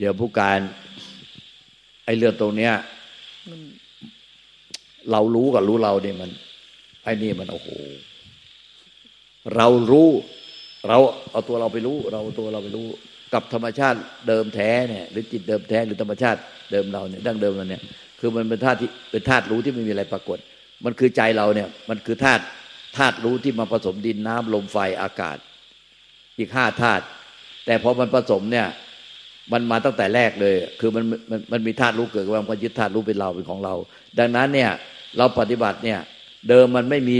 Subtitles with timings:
[0.00, 0.60] เดี๋ยวผู้การ
[2.04, 2.72] ไอ้เรื่องตรงเนี้ย
[5.10, 6.30] เรารู้กับรู้เราเนี่ยมัน
[7.04, 7.68] ไอ้นี่มันโอ้โห
[9.56, 10.08] เรารู้
[10.88, 10.98] เรา
[11.30, 12.86] เอาตัวเราไปรู้ เราตัวเราไปรู้
[13.34, 16.38] กับธรรมชาติเดิมแท้เนี่ย หรือจิตเดิมแท้หรือธรรมชาติ
[16.72, 17.82] เดิมเราเนี่ยดั้งเดิมเราเนี่ย
[18.20, 20.38] คือมันเป็นธาตุที่เป็นธาตุรู้ที่ไม่มีอะไรปรากฏ
[20.84, 22.42] มันคือใจเราเนี่ย มันคือธาตุ
[22.96, 25.36] ธาตุรู้ที่มาผสมดินน้ำลมไฟอากาศ
[26.38, 27.04] อีกห้าธาตุ
[27.66, 28.66] แต่พอมันผสมเนี่ย
[29.52, 33.74] มันมาตั้งแต่แรกเลย คือมันมันมันมีธาตุรู้เกิดขึ้นมายึดธาตุรู้เป็นเราเป็นของเรา
[34.18, 34.70] ดังนั้นเนี่ย
[35.18, 35.98] เราปฏิบัติเนี่ย
[36.48, 37.18] เดิมมันไม่มี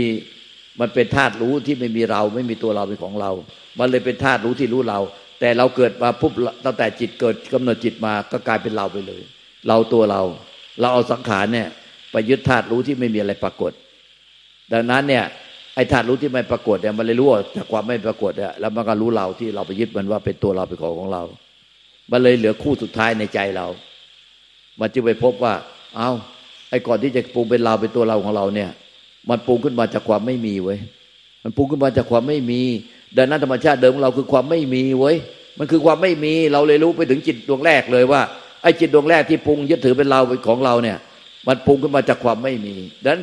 [0.79, 3.31] มันเป็นธาตุรู้ที่ไม่มีเรา ไม่มีตัวเราเป็นของเรา
[3.79, 4.99] มันเลยเป็นธาตุรู้ที่รู้เรา
[5.39, 6.33] แต่เราเกิดมาปุ๊บ
[6.65, 9.21] ตั้งแต่จิตเกิดกำเนิดจิตมาก็กลายเป็นเราไปเลย
[9.67, 10.21] เราตัวเรา
[10.79, 11.67] เราเอาสังขารเนี่ย
[12.11, 13.71] ไปยึดธาตุรู้ที่ไม่มีอะไรปรากฏ
[14.73, 15.23] ดังนั้นเนี่ย
[15.75, 17.27] ไอ้ธาตุรู้ที่ไม่ปรากฏเนี่ยมันเลยรู้
[17.57, 21.23] จากความไม่ปรากฏเนี่ยแล้วมันก็รู้เราที่เราไปยึดมันว่าเป็นตัวเราเป็นของของเรา
[22.11, 23.67] มันเลยเหลือคู่สุดท้ายในใจเรา
[24.79, 25.53] มันจึงไปพบว่า
[25.95, 26.11] เอา้า
[26.69, 28.69] ไอ้ก่อนที่จะปรุงเป็นเราเป็นตัวเราของเราเนี่ย
[29.29, 30.79] มันปรุงขึ้นมาจากความไม่มีเว้ย
[31.43, 32.61] มันปรุงขึ้นมาจากความไม่มี
[33.17, 35.15] ดังนั้นธรรมชาติเดิมของเราคือความไม่มีเว้ย
[35.59, 38.21] มันคือความไม่มี เราเลยรู้ไปถึงจิตดวงแรกเลยว่า
[38.63, 40.97] ไอ้จิตดวงแรกที่ปรุงยึดถือเป็นเราเป็นของเราเนี่ย
[41.47, 43.21] มันปรุงขึ้นมาจากความไม่มี ดังนั้น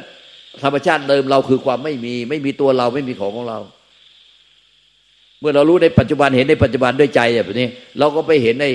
[0.62, 3.58] ธรรมชาติเดิมเราคือความไม่มี ไม่มีตัวเราไม่มีของของเรา
[5.40, 8.66] เมื่อเรารู้ในปัจจุบันเห็นในปัจจุบันด้วยใจแบบนี้ เราก็ไปเห็นใน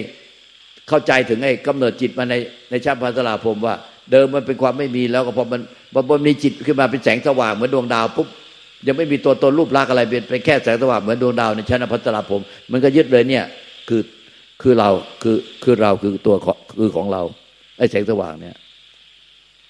[0.89, 2.35] เข้าใจถึงไอ้กำเนิดจิตมาใน
[2.69, 3.75] ในชาติพัฒนาพมว่า
[4.11, 5.61] เดิมมันเป็นความไม่มีแล้วก็พอมัน
[5.93, 8.27] พอมันมีจิตขึ้นมาเป็นแสงสว่างเหมือนดวงดาวปุ๊บ
[8.87, 12.41] ยังไม่มีตัวตนรูปลักษณ์อะไรเป็นเป็นแค่แสงสว่างเหมือนดวงดาวในชั้นพัฒนาผม
[12.71, 13.45] มันก็ยึดเลยเนี่ย
[13.89, 14.01] คือ
[14.61, 14.89] คือเรา
[15.21, 16.35] คือคือเราคือตัว
[16.79, 17.21] คือของเรา
[17.77, 18.55] ไอ้แสงสว่างเนี่ย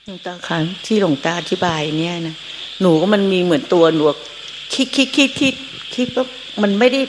[0.06, 2.36] หลวงตาคะที่หลวงตาอธิบายเนี่ยนะ
[2.82, 4.04] หนูก็มันมีเหมือนตัวหนู
[4.74, 5.54] คิดคิดคิดคิด
[5.96, 6.26] คิดว่า
[6.62, 7.02] มันไม่ได้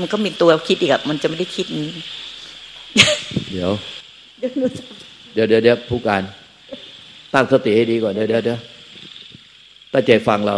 [0.00, 1.66] มันก็มีตัวคิดอีกอะมันจะไม่ได้คิด
[3.52, 3.70] เดี๋ยว
[5.34, 6.22] เดี๋ยวเดี๋ยวเดี๋ยวผู้การ
[7.34, 8.58] ตั้งสติให้ดีก่อนเดี๋ยวเดี๋ยวเดี๋ยว
[9.92, 10.56] ตั้งใจฟังเรา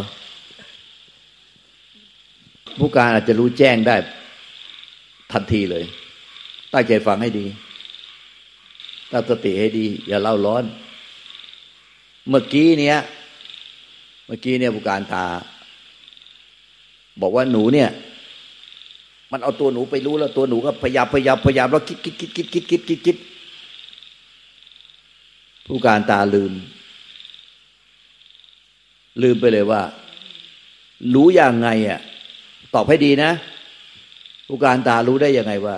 [2.78, 3.96] ผู้การอาจจะรู้แจ้งได้
[5.32, 5.84] ทันทีเลย
[6.72, 7.46] ตั้งใจฟังให้ดี
[9.12, 10.64] ตั้งสติให้ดี อย่าเล่าร้อน
[12.28, 12.98] เมื่อกี้เนี้ย
[14.26, 15.24] เมื่อกี้เนี่ยผู้การตา
[17.20, 17.88] บอกว่าหนูเนี่ย
[19.32, 23.16] มันเอาตัวหนูไปรู้แล้วตัวหนูก็พยายามพยายามพยายามแล้วคิดคิดคิดคิดคิดคิดคิดคิด
[25.66, 26.52] ผู้การตาลืม
[29.22, 29.82] ลืมไปเลยว่า
[31.14, 32.00] รู้อย่างไงอะ
[32.74, 33.30] ตอบให้ดีนะ
[34.48, 35.76] ผู้การตารู้ได้ยังไงว่า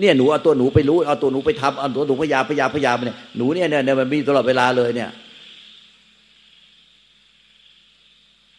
[0.00, 5.10] เนี่ยหนูเอาตัวหนูไปรู้เอาตัวหนูไปทำเอาตัวหนูพยายามพยายามพยายามเนี่ยหนูเนี่ยเนี่ยมันมีตลอดเวลาเลยเนี่ย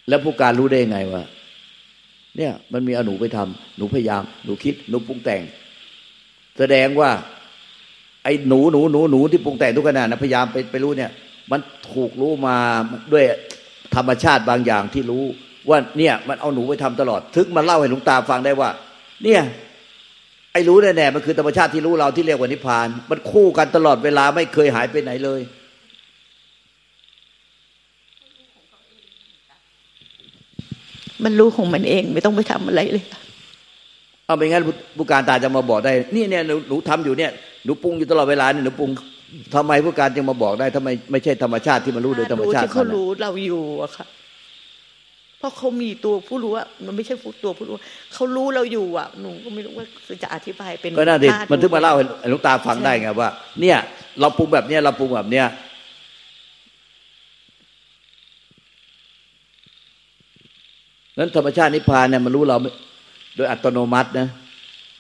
[0.10, 1.24] แล้วผู้การรู้ได้ยังไงว่า
[2.38, 5.42] เนี่ย มันมีอหนูไปทำหนูพยายาม หนูคิด หนูปรุงแต่ง
[6.58, 7.10] แสดงว่า
[8.24, 11.12] ไอ้หนูหนูหนูหนูที่ปรุงแต่งทุกขณะนะพยายามไปไปรู้เนี่ย
[11.52, 11.60] มัน
[11.94, 12.58] ถูกรู้มา
[13.14, 13.26] ด้วย
[13.96, 15.24] ธรรมชาติบางอย่างที่รู้
[15.70, 18.70] ว่าเนี่ย มันเอาหนูไปทำตลอด ถึงมาเล่าให้หลวงตาฟังได้ว่า
[19.24, 19.42] เนี่ย
[20.54, 25.42] ไอ้รู้แน่ๆมันคือธรรมชาติที่รู้เราที่เรียกว่านิพพาน มันคู่กันตลอดเวลาไม่เคยหายไปไหนเลย
[31.24, 33.06] มันรู้ของมันเอง ไม่ต้องไปทำอะไรเลย
[34.26, 34.64] เอาไม่งั้น
[34.98, 37.32] ผู้การตาจะมาบอกได้ นี่เนี่ยหนูทำอยู่เนี่ย
[37.66, 38.90] หนูปรุงอยู่ตลอดเวลาเนี่ยหนูปรุง
[39.56, 44.06] ทำไมผู้การจึงมาบอกได้ทำไมไม่ใช่ธรรมชาติที่มันรู้โดยธรรมชาติเขารู้เราอยู่อะค่ะ
[45.40, 47.76] เพราะเขามีตัวผู้รู้อะมันไม่ใช่ตัวผู้รู้
[48.14, 49.86] เขารู้เราอยู่อะหนูก็ไม่รู้ว่า
[50.24, 53.30] จะอธิบายเป็นก็น่าดีมันถึงมาเล่าให้หลวงตาฟังได้ไงว่า
[53.62, 53.78] เนี่ย
[54.20, 55.46] เราปรุงแบบเนี้ยเราปรุงแบบเนี้ย
[61.18, 62.58] นั้นธรรมชาตินิพพานเนี่ยมันรู้เรา
[63.36, 64.28] โดยอัตโนมัตินะ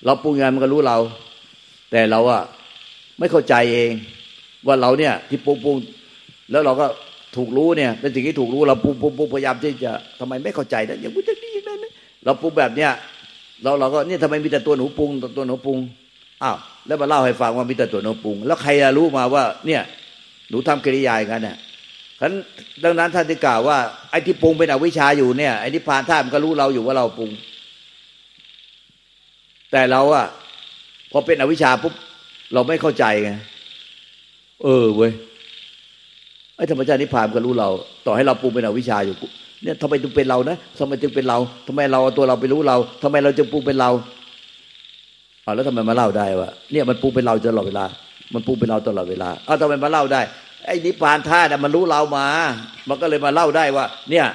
[0.05, 0.97] เราปรุงยังไงมันก็รู้เรา
[1.91, 2.41] แต่เราอะ
[3.19, 3.91] ไม่เข้าใจเอง
[4.67, 5.77] ว่าเราเนี่ย ที่ปรุงปรุง
[6.51, 6.85] แล้วเราก็
[7.35, 11.85] ถูกรู้เนี่ย เป็นสิ่งที่ถูกรู้เราปรุงปรุงปรุงพยายามที่จะทำไมไม่เข้าใจนะอย่างนี้อย่างนี้อย่างนั้น
[12.25, 12.91] เราปรุงแบบเนี้ย
[13.63, 15.77] เราเราก็เนี่ยทำไมมีแต่ตัวหนูปรุงตัวหนูปรุง
[16.43, 19.81] อ้าวแล้วมาเล่าให้ฟังว่ามีแต่ตัวหนูปรุง แล้วใครจะรู้มาว่า เนี่ย
[20.49, 21.57] หนูทำกิริยาอย่างนั้นเนี่ย
[22.83, 23.77] ดังนั้นท่านที่กล่าวว่า
[24.11, 27.29] ไอ้ที่ปรุงเป็นอวิชชาอยู่เนี่ยไอ้ที่พานท่านก็รู้เราอยู่ว่าเราปรุง
[29.71, 30.25] แต่เราอะ
[31.11, 31.93] พอเป็นอวิชชาปุ๊บ
[32.53, 33.31] เราไม่เข้าใจไง
[34.63, 35.11] เออเว้ย
[36.57, 37.69] ไอ้ธรรมชาตินิพพานก็รู้เรา
[38.05, 39.15] ต่อให้เราปรุงเป็นอวิชชาอยู่
[39.63, 41.37] เนี่ยทำไมจึงเป็นเรานะทำไมจึงเป็นเรา
[41.67, 43.89] ทำไมเราตัวเราไปรู้เราทำไมเราจึงปรุงเป็นเรา
[45.45, 47.85] อ๋อแล้วทำไมมาเล่าได้วะเนี่ยมันปรุงเป็นเราตลอดเวลา
[48.33, 50.21] มันปรุงเป็นเราตลอดเวลาอ้าวทำไมมาเล่าได้
[50.65, 52.27] ไอ้นิพพานท่าเนี่ยมันรู้เรามา
[52.89, 54.25] มันก็เลยมาเล่าได้ว่า เนี่ย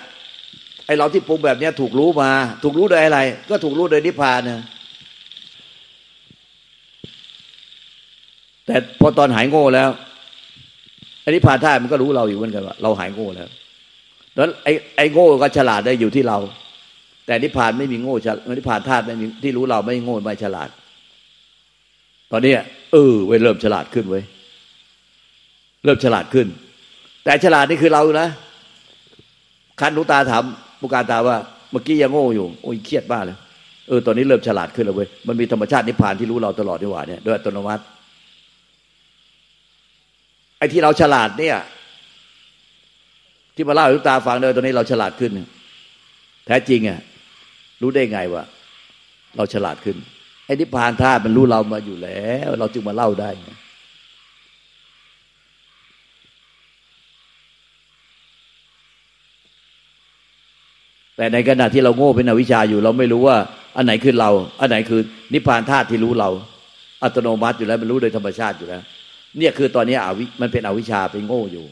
[0.86, 2.30] ไอ้เราที่ปรุงแบบเนี้ยถูกรู้มา
[2.62, 3.20] ถูกรู้โดยอะไร
[3.50, 4.62] ก็ถูกรู้โดยนิพพานนะ
[8.66, 9.90] แต่พอตอนหายโง่แล้ว
[11.24, 13.48] อันนี้พานธาตุมันก็รู้เราอยู่เหมือนกันว่า เราหายโง่แล้ว
[14.34, 16.38] แล้วไอ้ไอ้โง่ก็ฉลาดได้อยู่ที่เรา
[17.26, 18.14] แต่นิพพานไม่มีโง่
[18.58, 20.68] นิพพานธาตุไม่มีที่รู้เราไม่โง่ไม่ฉลาด
[22.32, 22.52] ตอนนี้
[22.92, 24.24] เออเว้ยเริ่มฉลาดขึ้นเว้ย
[25.84, 26.46] เริ่มฉลาดขึ้น
[27.24, 28.28] แต่ฉลาดนี่คือเรานะ
[29.80, 30.42] คันลูตาถาม
[30.80, 31.36] ปุการตาว่า
[31.70, 33.36] เมื่อกี้ยังโง่อยู่โอ้ยเครียดบ้าเลย
[33.88, 37.82] เออตอนนี้เริ่มฉลาดขึ้นแล้วเว้ยมันมีธรรมชาตินิพพานที่รู้เราตลอดนี่หว่าเนี่ยโดยอัตโนมัติ
[40.58, 41.56] ไอ้ที่เราฉลาดเนี่ย
[43.54, 45.30] ที่มาเล่าให้ลูกตาฟังเลยตอนนี้เราฉลาดขึ้น
[46.46, 47.00] แท้จริงอะ
[47.82, 48.42] รู้ได้ไงว่า
[49.36, 49.96] เราฉลาดขึ้น
[50.46, 53.30] ไอ้นิพพานธาตุมันรู้เรามาอยู่แล้ว เราจึงมาเล่าได้
[61.18, 63.36] แต่ในขณะที่เราโง่เป็นอวิชชาอยู่ เราไม่รู้ว่า
[63.76, 64.30] อันไหนคือเรา
[64.60, 65.00] อันไหนคือ
[65.34, 66.30] นิพพานธาตุที่รู้เรา
[67.02, 68.82] อัตโนมัติอยู่แล้วมันรู้โดยธรรมชาติอยู่แล้ว
[69.38, 71.64] เนี่ยคือตอนนี้อวิมันเป็นอวิชชาเป็นโง่อยู่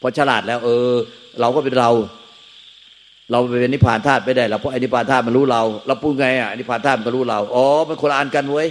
[0.00, 0.92] พอฉลาดแล้ว เออ
[1.40, 1.90] เราก็เป็นเรา
[3.30, 8.68] เราเป็นนิพพานธาตุไม่ได้เราเพราะอนิพพานธาตุมันรู้เรา เราพูดไงอะนิพพานธาตุมันรู้เราอ๋อมันคนละอันกันเว้ย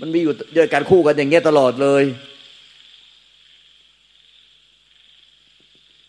[0.00, 2.04] มันมีอยู่ด้วยกันคู่กันอย่างเงี้ยตลอดเลย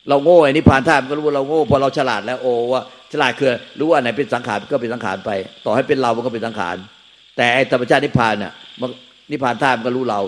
[0.10, 2.82] เราโง่ไอ้นิพพานธาตุมันก็รู้ว่าเราโง่พอเราฉลาดแล้วโอ้ว่า
[3.12, 3.50] ฉลาดคือ
[3.80, 5.32] รู้ว่าไหนเป็นสังขารก็เป็นสังขารไป
[5.66, 6.76] ต่อให้เป็นเรามันก็เป็นสังขาร
[7.38, 8.90] แต่ไอ้ธรรมชาตินิพพานน่ะมัน
[9.32, 10.22] นิพพานธาตุมันก็รู้เรา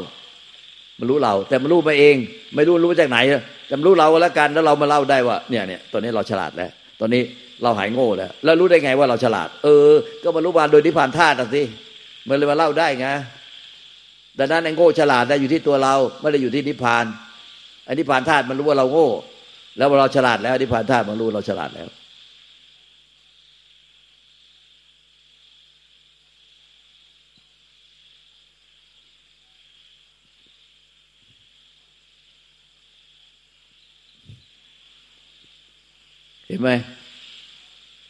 [1.00, 2.16] มันรู้เรา แต่มันรู้มาเอง
[2.56, 3.18] ไม่รู้รู้จากไหน
[3.72, 6.70] จำรู้เราแล้วกันแล้วเรามาเล่าได้ว่า เนี่ยเนี่ยตอนนี้เราฉลาดแล้ว
[7.00, 7.22] ตอนนี้
[7.64, 9.92] เราหายโง่แล้ว แล้วรู้ได้ไงว่าเราฉลาด เออ
[10.24, 11.64] ก็มารู้มาโดยนิพพานธาตุสิ
[12.28, 13.08] มันเลยมาเล่าได้ไง
[14.40, 17.06] ดังนั้นไอ้โง่ฉลาดได้อยู่ที่ตัวเราไม่ได้อยู่ที่นิพพาน
[17.86, 19.10] ไอ้นิพพานธาตุมันรู้ว่าเราโง่
[19.78, 21.88] แล้วเราฉลาดแล้วนิพพานธาตุมันรู้เราฉลาดแล้ว
[36.48, 36.70] เห็นไหม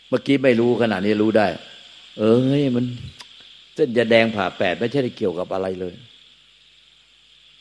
[0.10, 1.48] เมื่อกี้ไม่รู้ขนาดนี้รู้ได้
[2.18, 2.86] เออเฮ้ยมัน
[3.76, 5.94] เส้นจะแดงผ่าแปดไม่ใช่เกี่ยวกับอะไรเลย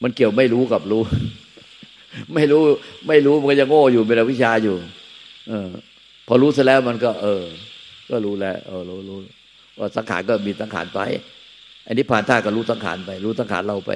[0.03, 1.03] มันเกี่ยวไม่รู้กับรู้
[2.35, 2.63] ไม่รู้
[3.09, 4.77] ไม่รู้มันก็จะโง่อยู่เป็นวิชาอยู่
[5.49, 5.69] เออ
[6.27, 7.43] พอรู้เสร็จแล้วมันก็ เออ
[8.11, 9.19] ก็รู้แล้ว เออ รู้รู้
[9.79, 11.01] ว่าสังขารก็มีสังขารไป
[11.87, 13.93] อันนี้ผ่านท่าก็รู้สังขารไป รู้สังขารเราไป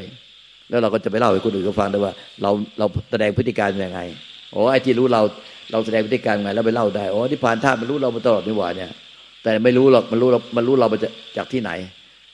[0.68, 2.12] แล้วเราก็จะไปเล่าให้คนอื่นเขาฟังได้ว่า
[2.42, 4.00] เราเราแสดงพฤติการยังไง
[4.52, 5.22] โอ้ไอ้ที่รู้เรา
[5.72, 8.90] เราแสดงพฤติกรรไง แล้วไปเล่าได้โอ๋อที่ผ่านท่ามันรู้เรามาตลอดนี่หว่าเนี่ย
[9.44, 10.98] แต่ไม่รู้หรอกมันรู้เรามันรู้เรามา
[11.36, 11.70] จากที่ไหน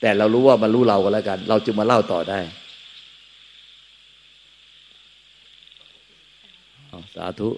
[0.01, 7.49] แต่เรารู้ว่ามันรู้เราก็แล้วกัน เราจึงมาเล่าต่อได้าธุ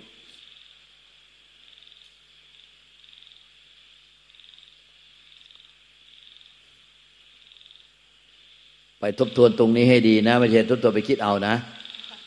[9.00, 11.54] ไปทบทวนตรงนี้ให้ดีนะ ไม่ใช่ทบทวนไปคิดเอานะ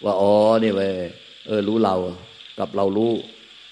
[0.05, 0.32] ว่าอ๋อ
[0.62, 0.93] นี่เว้ย
[1.46, 1.94] เออ รู้เรา
[2.58, 3.12] กับเรารู้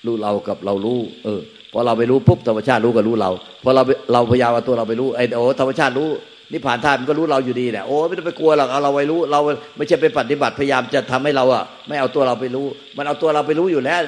[0.07, 1.41] รู้เรากับเรารู้ เออ
[1.73, 3.31] พอเราไปรู้ปุ๊บธรรมชาติรู้กับรู้เรา
[3.63, 3.83] พอเรา
[4.13, 6.11] เราพยายามเอาตัวเราไปรู้ไอ้โอ้ธรรมชาติรู้
[6.53, 9.41] นิพพานธาตุมันก็รู้เราอยู่ดีแหละโอ้ไม่ต้องไปกลัวหรอกเอาเราไปรู้ เรา
[9.77, 14.01] ไม่ใช่ไปปฏิบัติพยายามจะทำให้เราอะไม่เอาตัวเราไปรู้ มันเอาตัวเราไปรู้อยู่แล้ว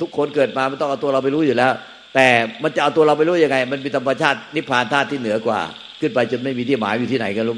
[0.00, 1.72] ทุกคนเกิดมามันต้องเอาตัวเราไปรู้อยู่แล้ว
[2.14, 2.26] แต่
[2.62, 5.60] มันจะเอาตัวเราไปรู้ยังไง มันมีธรรมชาตินิพพานธาตุที่เหนือกว่า
[6.00, 7.56] ขึ้นไปจนไม่มีที่หมายอยู่ที่ไหนกันรู้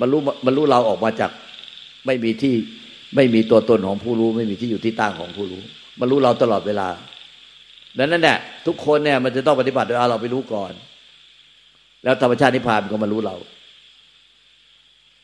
[0.00, 1.30] มันรู้มันรู้เราออกมาจาก
[2.06, 2.54] ไม่มีที่
[3.16, 5.62] ไม่มีตัวตนของผู้รู้ ไม่มีที่อยู่ที่ตั้งของผู้รู้
[6.00, 6.88] มันรู้เราตลอดเวลา
[7.98, 10.72] ดังนั้นเนี่ยทุกคนเนี่ยมันจะต้องปฏิบัติโดยเอาเราไปรู้ก่อน
[12.04, 13.36] แล้วธรรมชาตินิพพานก็มารู้เรา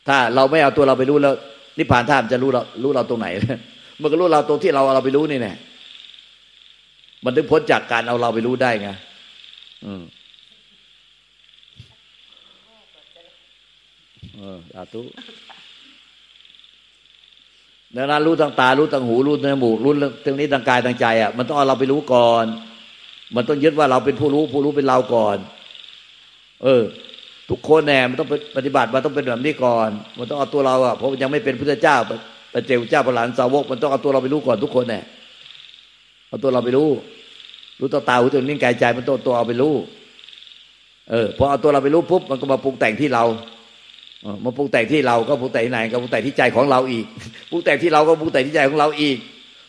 [0.08, 1.34] ถ้าเราไม่เอาตัวเราไปรู้แล้ว
[1.78, 3.26] นิพพานท่ามจะรู้เรารู้เราตรงไหน
[4.00, 5.52] มันก็รู้เราตรงที่เราเราไปรู้นี่แน่
[7.24, 8.88] มันถึงพ้นจากการเอาเราไปรู้ได้ไง
[9.84, 10.02] อืม
[14.36, 15.02] เออสาธุ
[17.96, 19.92] ดังนั้นรู้ทางตา รู้ทางหู รู้ทางจมูกรู้
[20.24, 22.46] ทางนี้ทางกายทางใจอะมันต้องเอาเราไปรู้ก่อน
[23.34, 25.36] มันต้องยึดว่าเราเป็นผู้รู้ ผู้รู้เป็นเราก่อน
[26.64, 26.82] เออ
[27.50, 31.96] ทุกคนแน่มันต้องปฏิบัติมาต้องเป็นแบบนี้ก่อน มันต้องเอาตัวเราอะเพราะมันยังไม่เป็นพุทธเจ้า
[32.52, 35.00] ปเจ้าเจ้าพระหลานสาวก มันต้องเอาตัวเราไปรู้ก่อนทุกคนแน่
[36.28, 36.88] เอาตัวเราไปรู้
[37.80, 39.74] รู้ตัวตาหูตัวนิ้วกายใจ มันต้องตัวเอาไปรู้
[41.10, 43.24] เออพอเอาตัวเราไปรู้ปุ๊บมันก็มาปรุงแต่งที่เรา
[44.44, 47.04] มาปรุงแต่งที่เราก็ปรุงแต่งที่ไหนก็ปรุงแต่งที่ใจของเราอีก
[47.50, 49.16] ปรุงแต่งที่เราก็ปรุงแต่งที่ใจของเราอีก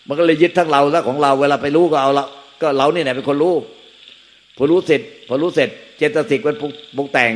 [0.08, 2.26] มันก็เลยยึดทั้งเราและของเรา เวลาไปรู้ก็เอาละ
[2.62, 3.56] ก็เราเนี่ยเป็นคนรู้
[4.58, 6.56] พอรู้เสร็จพอรู้เสร็จเจตสิกมัน
[6.98, 7.32] ปรุงแต่ง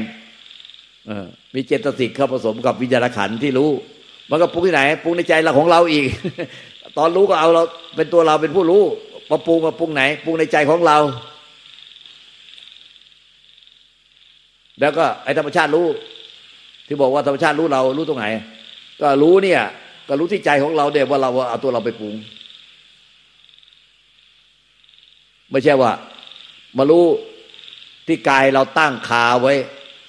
[1.54, 3.70] มีเจตสิกเข้าผสมกับวิญญาณขันที่รู้
[4.30, 6.06] มันก็ปรุงที่ไหนปรุงในใจเราของเราอีก
[6.98, 7.64] ตอนรู้ก็เอาเรา
[7.96, 8.84] เป็นตัวเราเป็นผู้รู้
[9.30, 10.98] มาปรุงมาปรุงไหนปรุงในใจของเรา
[14.80, 15.88] แล้วก็ไอ้ธรรมชาติรู้
[16.88, 18.26] ที่บอกว่าธรรมชาติรู้เรารู้ตรงไหน
[19.02, 19.62] ก็รู้เนี่ย
[20.08, 22.16] ก็รู้ที่ใจของเราเดียว่าเราเอาตัวเราไปปรุง
[25.52, 25.92] ไม่ใช่ว่า
[26.78, 27.06] มารู้
[28.08, 29.54] ที่กายเราตั้งคาไว้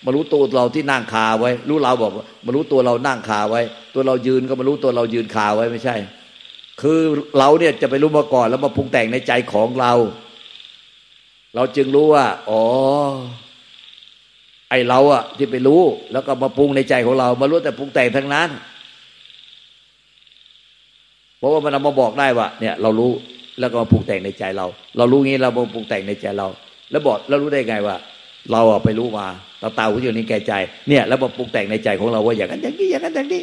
[0.04, 2.12] มารู้ตัวเราที่นั่งคาไว้ รู้เราบอก
[2.44, 3.60] มารู้ตัวเรานั่งคาไว้
[3.94, 5.96] ตัวเรายืนก็มารู้ตัวเรายืนคาไว้ไม่ใช่
[6.80, 7.00] คือ
[7.38, 9.92] เราเนี่ยจะไปรู้มาก่อน แล้วมาปรุงแต่งในใจของเรา
[11.54, 12.62] เราจึงรู้ว่า อ๋อ
[14.70, 15.82] ไอเราอะที่ไปรู้
[16.12, 18.48] แล้วก็มาปรุงในใจของเรา มารู้แต่ปรุงแต่งทั้งนั้น
[21.38, 23.12] เพราะว่ามันเอามาบอกได้ว่าเนี่ย เรารู้
[23.60, 26.48] แล้วก็มาปรุงแต่งในใจเรา เรารู้งี้เรามาปรุงแต่งในใจเรา
[26.90, 27.96] แล้วบอกแล้วรู้ได้ไงว่า
[28.52, 29.26] เราอะไปรู้มา
[29.62, 30.52] ตาตาหูจมูกนิ้แก่ใจ
[30.88, 33.42] เนี่ยแล้วมาปรุงแต่งในใจของเราว่าอย่างนั้นอย่างนี้อย่างนั้นอย่างนี้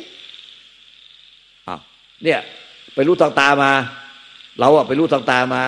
[1.67, 1.75] อะ
[2.23, 2.39] เนี่ย
[2.95, 3.71] ไปรู้ทางตามา
[4.59, 5.61] เราอะไปรู้ทางตามา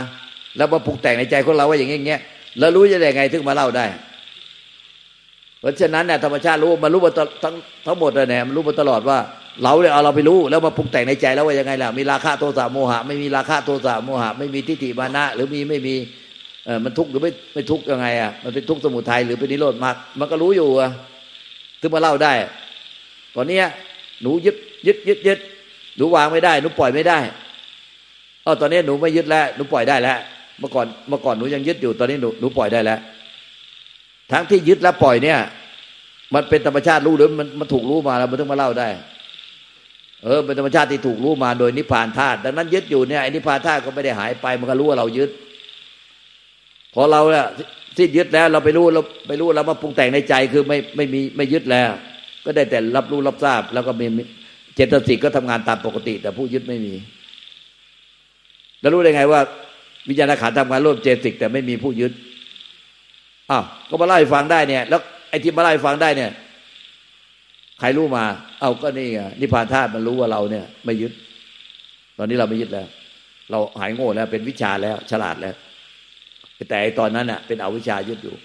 [0.57, 2.21] แล้วมาปรุงแต่งในใจของเราว่าอย่างนี้อย่างเงี้ย
[2.59, 3.85] แล้วรู้จะได้ไงถึงมาเล่าได้
[5.59, 9.17] เพราะฉะนั้นเนี่ยธรรมชาติรู้มันรู้มาทั้งทั้งหมดเลยเนี่ยมันรู้มาตลอดว่า
[9.63, 15.95] เราเนี่ยเอาเราไปรู้แล้วมาปรุงแต่งในใจแล้วว่ายังไงล่ะมีราคะโทสะโมหะ ไม่มีราคะโทสะโมหะ ไม่มีทิฏฐิมานะ หรือมีไม่มี
[16.65, 20.89] เออมันทุกข์หรือไม่ไม่ทุกข์ยังไงอะมันเป็นทุกข์สมุทัยหรือเป็นนิโรธมรรคมันก็รู้อยู่อะ
[21.81, 22.33] ถึงมาเล่าได้
[23.35, 23.59] ตอนนี้
[24.21, 24.55] หนูยึด
[24.87, 25.39] ยึดยึดยึด
[25.97, 27.19] หนูวางไม่ได้ หนูปล่อยไม่ได้
[28.43, 30.17] เออตอนนี้หนูไม่ยึดแล้วหนูปล่อยได้แล้ว
[30.59, 32.99] เมื่อก่อนเมื่อก่อนหนูยังยึดอยู่ตอนนี้หนูหนูปล่อยได้แล้ว
[34.31, 35.39] ทั้งที่ยึดและปล่อยเนี่ย
[36.33, 38.89] มันเป็นธรรมชาติรู้หรือมันมันถูกรู้มาแล้วมันถึงมาเล่าได้
[40.23, 45.29] เออเป็นธรรมชาติที่ถูกรู้มาโดยนิพพานธาตุดังนั้นยึดอยู่เนี่ยไอ้นิพพานธาตุก็ไม่ได้หายไป มันก็รู้ว่าเรายึด
[46.93, 47.47] พอเราเนี่ย
[47.97, 51.89] ที่ยึดแล้วเราไปรู้เราไปรู้เรามาปรุงแต่งในใจคือไม่ไม่มีไม่ยึดแล้ว
[52.45, 54.05] ก็ได้แต่รับรู้รับทราบ แล้วก็มี
[54.75, 56.93] เจตสิกก็ทำงานตามปกติ แต่ผู้ยึดไม่มี
[58.81, 59.41] แล้วรู้ได้ไงว่า
[60.07, 62.11] วิญญาณขันทำงานร่วมเจตสิกแต่ไม่มีผู้ยึด
[63.51, 66.31] อ้าวก็มาเล่าให้ฟังได้เนี่ย แล้วไอ้ที่มาเล่าให้ฟังได้เนี่ย
[67.79, 68.23] ใครรู้มา
[68.59, 71.11] เอาก็นี่ไงนิพพานธาตุมันรู้ว่าเราเนี่ย ไม่ยึด
[72.17, 72.87] ตอนนี้เราไม่ยึดแล้ว
[73.51, 75.55] เราหายโง่แล้วเป็นวิชาแล้ว ฉลาดแล้ว
[76.69, 78.35] แต่ตอนนั้นน่ะ เป็นอวิชายึดอยู่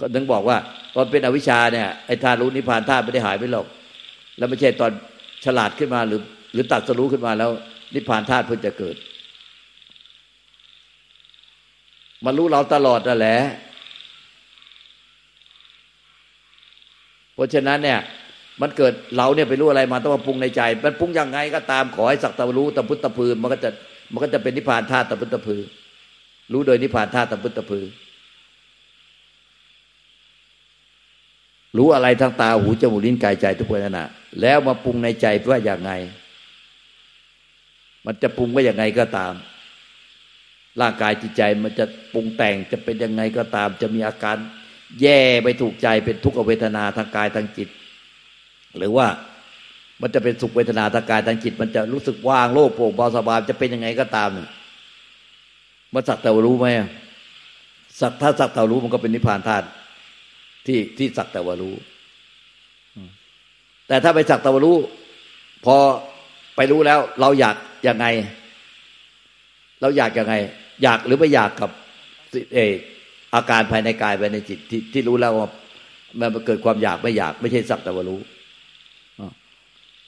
[0.00, 0.56] ก็ถึงบอกว่า
[0.94, 3.66] ตอนเป็นอวิชชาเนี่ยไอ้ธาตุรู้นิพพานธาตุไม่ได้หายไปหรอก
[4.38, 4.92] แล้วไม่ใช่ตอน
[5.44, 6.20] ฉลาดขึ้นมาหรือ
[6.52, 7.50] หรือตัดสรู้ขึ้นมาแล้ว
[7.94, 8.96] นิพพานธาตุเพิ่งจะเกิด
[12.24, 13.38] มันรู้เราตลอดนั่นแหละ
[17.34, 18.00] เพราะฉะนั้นเนี่ย
[18.60, 23.70] มันเกิดเราเนี่ยไปรู้อะไรมาต้องมาปรุงในใจ มันปรุงยังไงก็ตามขอให้สักตะรู้ตะพุตตะพือมันก็จะ
[24.12, 25.62] มันก็จะเป็นนิพพานธาตุตะพุตตะพือ
[26.52, 27.84] รู้โดยนิพพานธาตุตะพุตตะพือ
[31.76, 34.02] รู้อะไรทางตาหูจมูกลิ้นกายใจทุกเวทนา
[34.40, 35.92] แล้วมาปรุงในใจว่าอย่างไง
[38.06, 39.32] มันจะปรุงว่าอย่างไงก็ตาม
[40.80, 44.36] ร่างกายจิตใจมันจะปรุงแต่งจะเป็นยังไงก็ตาม จะมีอาการ
[45.00, 47.68] แย่ไปถูกใจเป็นทุกขเวทนาทางกายทางจิต
[48.78, 49.06] หรือว่า
[50.02, 54.30] มันจะเป็นสุขเวทนาทางกายทางจิต มันจะรู้สึกว่างโล่งโปร่งเบาสบายจะเป็นยังไงก็ตาม
[55.94, 56.66] มันสักแต่รู้ไหม
[58.00, 59.66] สักถ้าสักแต่รู้มันก็เป็นนิพพานธาตุ
[60.66, 61.74] ที่ที่สักแต่ว่ารู้
[63.88, 64.76] แต่ถ้าไปสักแต่ว่ารู้
[65.64, 65.76] พอ
[66.56, 67.56] ไปรู้แล้ว เราอยาก
[67.88, 68.06] ยังไง
[69.80, 70.34] เราอยากยังไง
[70.82, 71.70] อยากหรือไม่อยากกับ
[72.54, 72.72] เออ
[73.34, 75.48] อาการภายในกายภายในจิตที่ที่รู้แล้วว่า
[76.20, 78.20] มันเกิดความอยากไม่อยาก ไม่ใช่สักแต่ว่ารู้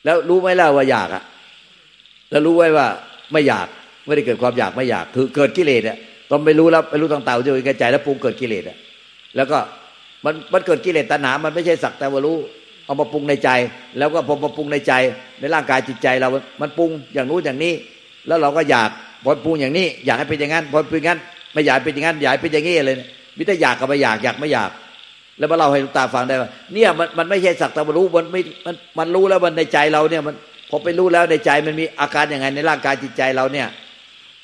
[0.04, 1.23] แล้วรู้ไหมล่ะว่าอยากอะ
[2.30, 2.87] แล้วรู้ไว้ว่า
[3.32, 3.66] ไม่อยาก
[4.06, 5.99] ไม่ได้เกิดความอยากไม่อยาก คือเกิดกิเลสอะ
[6.30, 8.76] ตอนไปรู้แล้วไปรู้ต่างๆจะกระจายแล้วปรุงเกิดกิเลสอะ
[9.37, 9.59] แล้วก็
[10.25, 12.37] มันมันเกิดกิเลสตัณหา มันไม่ใช่สักแต่ว่ารู้
[12.87, 13.50] เอามาปรุงในใจ
[13.99, 14.92] แล้วก็พอมาปรุงในใจ
[15.40, 16.28] ในร่างกายจิตใจเรา
[16.61, 17.75] มันปรุงอย่างนู้นอย่างนี้
[18.26, 18.90] แล้วเราก็อยาก
[19.25, 21.18] พอปรุงอย่างนี้ อยากให้เป็นอย่างนั้นพอเป็นอย่างนั้น
[21.52, 22.97] ไม่อยากเป็นอย่างนั้นอยากเป็นอย่างนี้เลย
[23.37, 24.71] มิแต่อยากกับไม่อยากอยากไม่อยาก
[25.38, 30.34] แล้วมาเล่าให้ลูกตาฟังได้ว่าเนี่ยมันมันไม่ใช่สักแต่รู้มันไม่มันมันรู้แล้วมันในใจเราเนี่ยมัน
[30.70, 33.68] พอไปรู้แล้วในใจมันมีอาการย่างไงในร่างกายจิตใจเราเนี่ย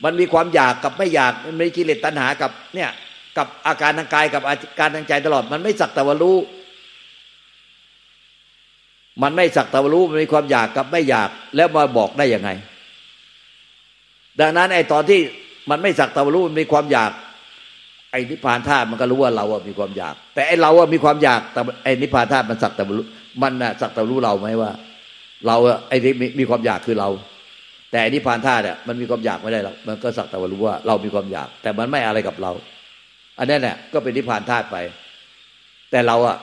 [0.04, 2.90] มันมีความอยากกับไม่อยากมันมีกิเลสตัณหากับเนี่ย
[3.37, 6.37] กับอาการทางกายกับอาการทางใจตลอด มันไม่สักแต่วรู้
[9.23, 12.50] มันไม่สักแต่วรู้มันมีความอยากกับไม่อยากแล้วมาบอกได้ยังไง
[14.40, 15.21] ดังนั้นไอ้ตอนที่
[15.71, 17.11] มันไม่สักแตะรู้มันมีความอยาก
[18.11, 23.07] ไอ้นิพพานธาตุมันก็รู้ว่าเราอะมีความอยาก แต่ไอ้เราอะมีความอยากแต่ไอ้นิพพานธาตุมันสักแตะรู้
[23.43, 24.71] มันน่ะสักแตะรู้เราไหมว่า
[25.47, 27.09] เราอะไอ้ที่มีความอยากคือเรา
[27.93, 32.53] แต่นิพพานธาตุเนี่ยมันมีความอยากไม่ได้หรอกมันก็สักแต่รู้ว่าเรามีความอยาก แต่มันไม่อะไรกับเรา
[33.38, 34.77] อันนั้นเนี่ยก็เป็นนิพพานธาตุไป
[35.91, 36.37] แต่เราอะ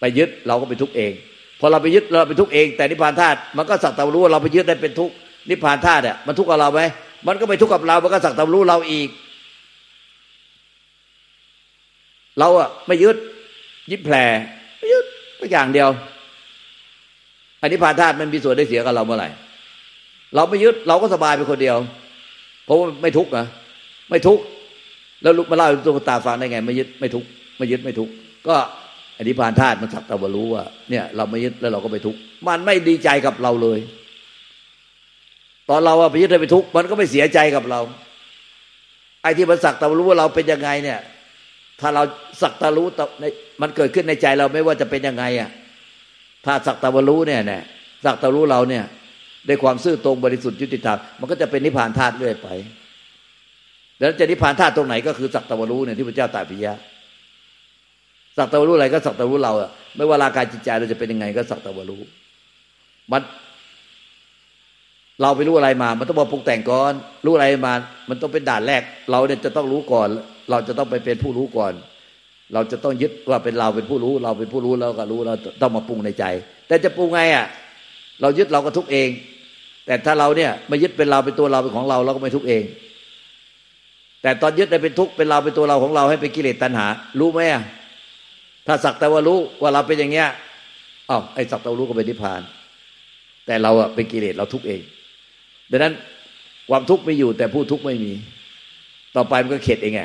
[0.00, 1.12] ไปยึดเราก็เป็นทุกข์เอง
[1.60, 5.14] พอเราไปยึดเราเป็นทุกข์เอง แต่นิพพานธาตุมันก็สักแต่รู้ว่าเราไปยึดได้เป็นทุกข์
[5.50, 6.82] นิพพานธาตุเนี่ยมันทุกข์กับเราไหม
[7.26, 9.08] มันก็ไปทุกข์กับเรา มันก็สักแต่รู้เราอีก
[12.38, 13.16] เราอะไม่ยึด
[13.90, 14.16] ยึดแผล
[14.78, 15.04] ไม่ยึด
[15.38, 15.88] ก็อย่างเดียว
[17.60, 19.28] อันนี้พานธาตุมันมีส่วนได้เสียกับเราเมื่อไหร่
[20.34, 21.76] เราไม่ยึดเราก็สบายไปคนเดียว
[22.64, 23.46] เพราะว่าไม่ทุกข์นะ
[24.10, 24.42] ไม่ทุกข์
[25.22, 28.12] แล้วมาเล่าตัวตาฟังได้ไง ไม่ยึดไม่ทุกข์ไม่ยึดไม่ทุกข์
[28.48, 28.56] ก็
[29.18, 33.78] อธิพานธาตุมันสักแต่ว่ารู้ว่า เนี่ย เราไม่ยึดแล้วเราก็ไปทุกข์มันไม่ดีใจกับเราเลย
[35.68, 37.80] ตอนเราไปยึดไปทุกข์มันก็ไม่เสียใจกับเรา
[39.22, 40.98] ไอ้ที่มันสักแต่รู้ว่าเราเป็นยังไงเนี่ย
[41.80, 42.02] ถ้าเรา
[42.42, 42.86] สักต่รู้
[43.62, 45.50] มันเกิดขึ้นในใจเราไม่ว่าจะเป็นยังไงอะ
[46.46, 47.62] ถ้าสักแต่รู้เนี่ยเนี่ย
[48.04, 48.84] สักต่รู้เราเนี่ย
[49.48, 52.48] ด้วยความซื่อตรงบริสุทธิ์ยุติธรรมมันก็จะเป็นนิพพานธาตุเรื่อยไป
[53.98, 56.74] แล้วจะนิพพานธาตุตรงไหนก็คือสักตะวรู้เนี่ยที่พระเจ้าตรัสปิยะ
[58.36, 62.02] สักตะวรู้อะไรก็สักตะวรู้เราอะไม่ว่าร่างกายจิตใจเราจะเป็นยังไงก็สักตะวรู้
[63.12, 63.22] มัน
[65.20, 66.92] เราไปรู้อะไรมา มันต้องมาปรุงแต่งก่อน
[67.24, 67.74] รู้อะไรมา
[68.08, 70.08] มันต้องเป็นด่านแรก เราเนี่ยจะต้องรู้ก่อน
[70.50, 71.72] เราจะต้องไปเป็นผู้รู้ก่อน
[72.54, 76.24] เราจะต้องยึดว่าเป็นเราเป็นผู้รู้ เราเป็นผู้รู้เราก็รู้เราต้องมาปรุงในใจ
[76.66, 77.46] แต่จะปรุงไงอะ
[78.20, 79.08] เรายึดเราก็ทุกเอง
[79.86, 82.62] แต่ถ้าเราเนี่ยไม่ยึดเป็นเราเป็นตัวเราเป็นของเราเราก็ไม่ทุกเอง
[84.22, 86.86] แต่ตอนยึดได้เป็นทุกเป็นเราเป็นตัวเราของเราให้เป็นกิเลสตัณหา
[87.20, 87.62] รู้ไหมอะ
[88.66, 90.28] ถ้าสักแต่ว่ารู้ว่าเราเป็นอย่างเงี้ย
[91.10, 92.40] อ้าวไอ้สักแต่รู้ก็เป็นนิพพาน
[93.46, 94.80] แต่เราอะเป็นกิเลสเราทุกเอง
[95.70, 95.92] ดังนั้น
[96.70, 98.12] ความทุกข์ไม่อยู่แต่ผู้ทุกข์ไม่มี
[99.16, 100.02] ต่อไปมันก็เข็ดเองไง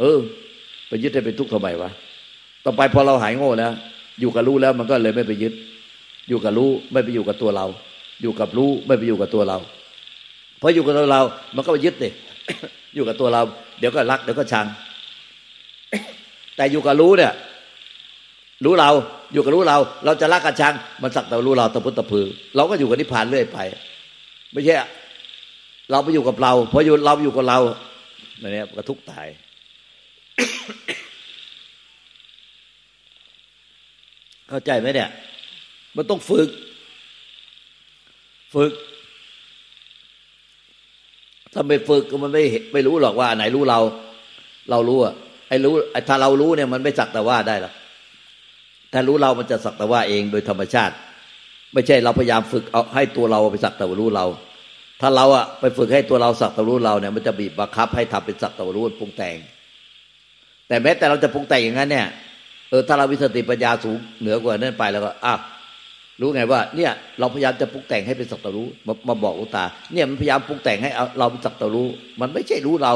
[0.00, 0.18] เออ
[0.88, 1.90] ไปยึดให้เป็นทุกข์ทำไมวะ
[2.64, 3.72] ต่อไปพอเราหายโง่แล้ว
[4.20, 5.52] อยู่กับรู้แล้วมันก็เลยไม่ไปยึด
[6.28, 7.66] อยู่กับรู้ไม่ไปอยู่กับตัวเรา
[8.22, 9.58] อยู่กับรู้ไม่ไปอยู่กับตัวเรา
[10.58, 11.22] เพราะอยู่กับตัวเรา
[11.56, 12.10] มันก็ไปยึดดิ
[12.94, 13.42] อยู่กับตัวเรา
[13.78, 14.66] เดี๋ยวก็รักเดี๋ยวก็ชัง
[16.56, 17.32] แต่อยู่กับรู้เนี่ย
[18.64, 18.90] รู้เรา
[19.32, 22.26] อยู่กับรู้เรา เราจะรักกับชัง มันสักแต่รู้เราตะพุตะพือ
[22.56, 23.58] เราก็อยู่กับนิพพานเรื่อยไป
[24.52, 24.74] ไม่ใช่
[25.90, 27.58] เราไปอยู่กับเราพออยู่เราอยู่กับเรา
[28.40, 29.26] เนี่ยกระทุกตาย
[34.48, 35.10] เข้าใจไหมเนี่ย
[35.96, 36.48] มันต้องฝึก
[38.54, 38.72] ฝึก
[41.52, 43.80] ถ้าไม่ฝึกก็มันไม่ไม่รู้หรอกว่าไหนรู้เรา
[44.70, 45.14] เรารู้อะ
[45.48, 45.74] ไอ้รู้
[46.08, 47.72] ถ้าเรารู้เนี่ยมันไม่สักแต่ว่าได้หรอก
[48.92, 50.94] ถ้ารู้เรามันจะสักแต่ว่าเองโดยธรรมชาติ
[51.72, 54.26] ไม่ใช่เราพยายามฝึกเอาให้ตัวเราไปสักแต่ว่ารู้เรา
[55.00, 59.36] ถ้าเราอะไปฝึกให้ตัวเราสักแต่รู้เราเนี่ย มันจะบีบบังคับให้ทำเป็นสักแต่ว่ารู้ปรุงแต่ง
[60.68, 62.06] แต่แม้แต่เราจะปรุงแต่งอย่างนั้นเนี่ย
[62.70, 65.34] เออถ้าเราวิสติปัญญาสูงเหนือกว่านั้นไปแล้วก็อะ
[66.20, 71.88] รู้ไงว่าเนี่ยเราพยายามจะปรุงแต่งให้เป็นสัตรู้มามาบอกอุตา เนี่ยมันพยายามปรุงแต่งให้เราเป็นสัตรู้
[72.20, 72.94] มันไม่ใช่รู้เรา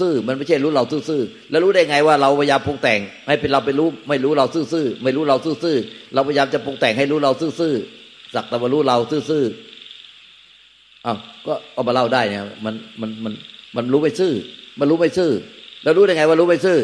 [0.00, 8.96] ซื่อๆมันไม่ใช่รู้เราซื่อๆแล้วรู้ได้ไงว่าเราพยายามปรุงแต่งให้เป็นเราเป็นรู้ ไม่รู้เราซื่อๆไม่รู้เราซื่อๆเราพยายามจะปรุงแต่งให้รู้เราซื่อๆสักแต่ว่ารู้เรา
[9.30, 13.32] ซื่อๆอ้าวก็เอามาเล่าได้เนี่ยมันมันมัน
[13.76, 14.32] มันรู้ไม่ซื่อ
[14.78, 15.30] มันรู้ไม่ซื่อ
[15.84, 16.78] แล้วรู้ได้ไงว่ารู้ไม่ซื่อ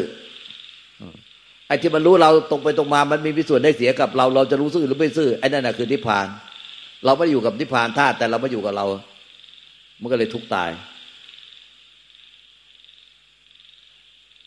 [1.67, 6.27] ไอ้ที่มันรู้เราตรงไปตรงมา มันมีวิส่วนได้เสียกับเรา เราจะรู้ซื่อหรือไม่ซื่อไอ้นั่นแหะคือนิพพาน
[7.05, 8.85] เราไม่อยู่กับนิพพานธาตุแต่เราไม่อยู่กับเรา
[10.01, 10.69] มันก็เลยทุกตาย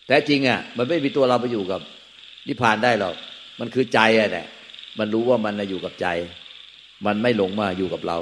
[0.07, 1.81] แต่จริงอะ มันไม่มีตัวเราไปอยู่กับ
[2.49, 3.15] นิพพานได้หรอก
[3.61, 4.47] มันคือใจอะแหละ
[4.99, 6.07] มันรู้ว่ามันอยู่กับใจ
[7.07, 8.19] มันไม่หลงมาอยู่กับเรา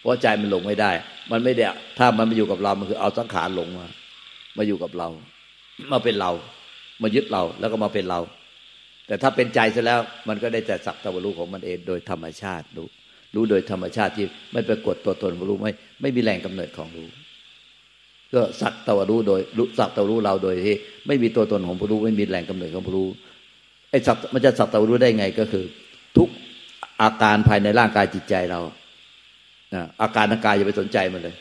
[0.00, 0.90] เพราะใจมันหลงไม่ได้
[1.30, 1.64] มันไม่ได้
[1.98, 3.86] ถ้ามันมาอยู่กับเรา มันคือเอาสังขารหลงมา
[4.56, 5.08] มาอยู่กับเรา
[5.92, 6.30] มาเป็นเรา
[7.02, 8.20] มายึดเราแล้วก็มาเป็นเรา
[9.06, 12.86] แต่ถ้าเป็นใจซะแล้ว มันก็ได้แต่สักตะวรู้ของมันเองโดยธรรมชาติรู้
[13.34, 17.08] รู้โดยธรรมชาติที่ไม่ปรากฏตัวตนรู้ไม่ไม่มีแหล่งกำเนิดของรู้
[18.34, 23.08] ก็สักตะวรู้โดยรู้สักตะวรู้เราโดยที่ไม่มีตัวตนของผู้รู้ ไม่มีแหล่งกำเนิดของผู้รู้
[23.90, 25.64] ไอ้สักมันจะสักตะวรู้ได้ไงก็คือ
[26.16, 26.28] ทุก
[27.02, 28.60] อาการภายในร่างกายจิตใจเรา
[30.02, 31.36] อาการทางกายอย่าไปสนใจมันเลย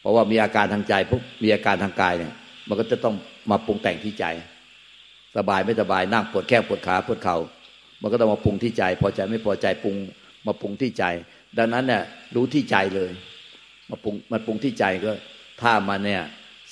[0.00, 2.32] เพราะว่ามีอาการทางใจปุ๊บมีอาการทางกายเนี่ย
[2.68, 3.14] มันก็จะต้อง
[3.50, 4.24] มาปรุงแต่งที่ใจ
[5.36, 7.36] สบายไม่สบายนั่งปวดแข้งปวดขาปวดเขา่า
[8.02, 9.96] มันก็ต้องมาปรุงที่ใจ พอใจไม่พอใจปรุง
[10.46, 11.04] มาปรุงที่ใจ
[11.58, 12.02] ดังนั้นเนี่ย
[12.34, 13.10] รู้ที่ใจเลย
[13.90, 15.12] มาปรุงมันปรุงที่ใจก็
[15.62, 16.22] ถ้ามันเนี่ย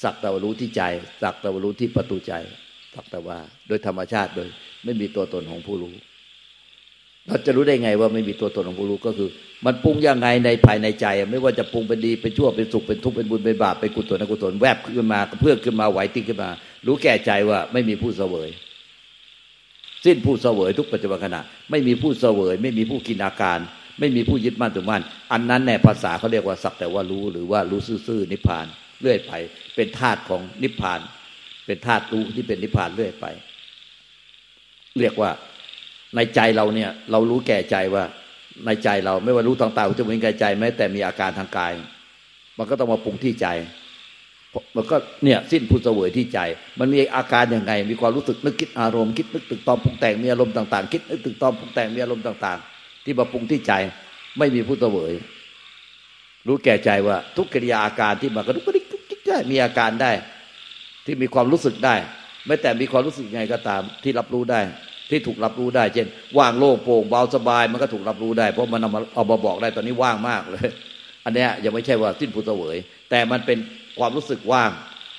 [0.02, 0.82] สักแต่ว่ารู้ที่ใจ
[1.22, 2.32] สักแต่ว่ารู้ที่ประตูใจ
[2.94, 4.48] สักแต่ว่า โดยธรรมชาติโดย
[4.84, 5.94] ไม่มีตัวตนของผู้รู้
[7.28, 9.28] เราจะรู้ได้ไงว่าไม่มีตัวตนของผู้รู้ก็คือ
[9.66, 16.50] มันปรุงยังไงในภายในใจ ไม่ว่าจะปรุงเป็นดีเป็นชั่วเป็นสุขเป็นทุกข์เป็นบุญเป็นบาปเป็นกุศลอกุศลแวบขึ้นมาเพื่อขึ้นมาไหวติ้งขึ้นมา
[16.86, 18.48] รู้แก่ใจว่าไม่มีผู้เสวย
[20.04, 23.58] สิ้นผู้เสวยทุกปัจจุบันขณะ ไม่มีผู้เสวย ไม่มีผู้กินอาการ
[23.98, 28.66] ไม่มีผู้ยึดมั่นถือมั่นอันนั้นในภาษาเขาเรียกว่าสักแต่ว่ารู้หรือว่ารู้ซื่อๆนิพพาน
[29.02, 29.32] เรื่อยไป
[29.76, 31.00] เป็นธาตุของนิพพาน
[31.66, 33.26] เป็นธาตุรู้ที่เป็นนิพพานเรื่อยไป
[35.00, 35.30] เรียกว่า
[36.16, 38.04] ในใจเราเนี่ย เรารู้แก่ใจว่า
[38.66, 41.72] ในใจเราไม่ว่ารู้ต่างๆจะเป็นกายใจแม้แต่มีอาการทางกาย
[42.58, 43.46] มันก็ต้องมาปรุงที่ใจ
[44.76, 46.38] มันก็เนี่ยสิ้นผู้เสวยที่ใจ
[46.78, 53.72] มันมีอาการยังไง มีความรู้สึกนึกคิดอารมณ์คิดนึกตึกตอมปรุงแต่งมีอารมณ์ต่างๆ คิดนึกตึกตอมปรุงแต่งมีอารมณ์ต่าง ๆ ที่มาปรุงที่ใจ
[54.38, 55.12] ไม่มีผู้เสวย
[56.46, 58.84] รู้แก่ใจว่า ทุกกิริยาอาการที่มากระดุกกระดิก
[59.18, 60.12] กได้มีอาการได้
[61.04, 61.94] ที่มีความรู้สึกได้
[62.46, 64.60] ไม่แต่มีความรู้สึกไงก็ตาม ที่รับรู้ได้
[65.10, 66.06] ที่ถูกรับรู้ได้ เช่น
[66.38, 70.68] ว่างโล่งโปร่งเบาสบาย มันก็ถูกรับรู้ได้ เพราะมันเอามาเอามาบอกได้ตอนนี้ว่างมากเลย
[71.24, 72.76] อันเนี้ยยังไม่ใช่ว่าสิ้นผู้เสวย
[73.10, 73.58] แต่มันเป็น
[73.98, 74.70] ความรู้สึกว่าง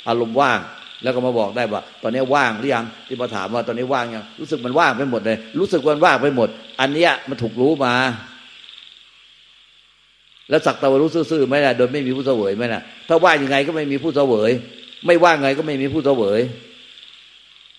[0.07, 0.59] อารมณ์ว่าง
[1.03, 6.49] แล้วก็มาบอกได้ว่า ตอนนี้ว่างหรือยังที่มาถามว่าตอนนี้ว่างยังรู้สึกมันว่างไปหมดเลย รู้สึกมันว่างไปหมด
[6.81, 7.93] อันเนี้ยมันถูกรู้มา
[10.49, 14.51] แล้วสักตะวันรู้ซื่อๆไม่ได้โดยไม่มีผู้เสวยไม่นะถ้าว่างยังไงก็ไม่มีผู้เสวย
[15.05, 16.39] ไม่ว่างไงก็ไม่มีผู้เสวย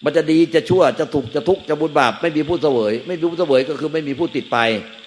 [0.05, 4.59] มันจะดีจะชั่วจะถูกจะทุกข์จะบุญบาปไม่มีผู้เสวย ไม่มีผู้เสวยก็คือไม่มีผู้ติดไป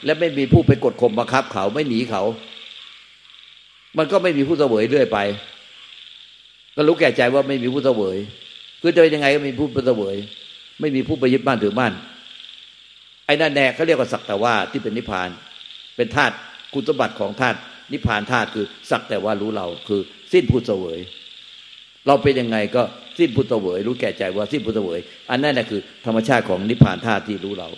[0.05, 2.23] และไม่มีผู้ไปกดข่มบังคับเขาไม่หนีเขา
[3.97, 5.19] มันก็ไม่มีผู้เสวยเรื่อยไป
[6.75, 8.17] ก็รู้แก่ใจว่าไม่มีผู้เสวย
[8.81, 10.15] คือจะเป็นยังไงก็มีผู้เสวย
[10.79, 11.93] ไม่มีผู้ไปยึดบ้านถือบ้าน
[13.25, 15.29] ไอ้นั่นแน่เขาเรียกว่าสักแต่ว่าที่เป็นนิพพาน
[15.95, 16.35] เป็นธาตุ
[16.73, 17.57] คุณสมบัติของธาตุ
[17.91, 20.01] นิพพานธาตุคือสักแต่ว่ารู้เราคือ
[20.33, 20.99] สิ้นผู้เสวย
[22.07, 22.83] เราเป็นยังไงก็
[23.19, 27.69] สิ้นผู้เวยรู้แก่ใจว่าสิ้นผู้เวยอันนั้นแหละคือธรรมชาติของนิพพานธาตุที่รู้เรา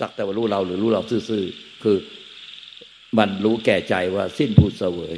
[0.00, 1.96] สักแต่ว่ารู้เราหรือรู้เราซื่อๆคือ
[3.18, 5.16] มันรู้แก่ใจว่าสิ้นผู้เสวย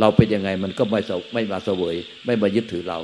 [0.00, 1.00] เราเป็นยังไงมันก็ไม่
[1.34, 1.94] ไม่มาเสวย
[2.26, 2.98] ไม่มายึดถือเรา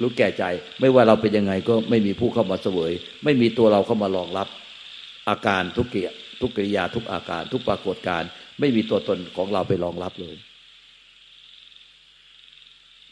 [0.00, 0.44] รู้แก่ใจ
[0.80, 2.92] ไม่ว่าเราเป็นยังไงก็ไม่มีผู้เข้ามาเสวย
[3.24, 4.48] ไม่มีตัวเราเข้ามารองรับ
[5.28, 8.22] อาการทุกเกียทุกกิริยาทุกอาการ ทุกปรากฏการ
[8.60, 10.36] ไม่มีตัวตนของเราไปรองรับเลย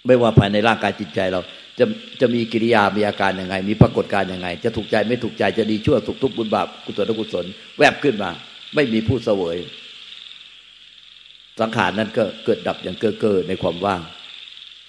[0.06, 1.40] ไม่ว่าภายในร่างกายจิตใจเรา
[1.78, 1.84] จะ
[2.20, 7.46] จะมีกิริยามีอาการยังไง มีปรากฏการยังไง จะถูกใจไม่ถูกใจจะดีชั่วสุขทุกข์บุญบาปกุศลกุศล
[7.78, 8.30] แวบขึ้นมา
[8.74, 9.56] ไม่มีผู้เสวย
[11.60, 14.00] สังขารนั้นก็เกิดดับอย่างเก้อเก้อในความว่าง